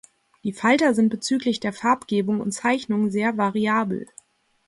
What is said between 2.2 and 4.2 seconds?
und Zeichnung sehr variabel.